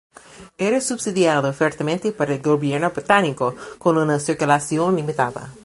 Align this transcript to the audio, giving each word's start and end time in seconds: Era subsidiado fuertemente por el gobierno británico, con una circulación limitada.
Era 0.57 0.81
subsidiado 0.81 1.53
fuertemente 1.53 2.11
por 2.11 2.31
el 2.31 2.41
gobierno 2.41 2.89
británico, 2.89 3.53
con 3.77 3.99
una 3.99 4.19
circulación 4.19 4.95
limitada. 4.95 5.51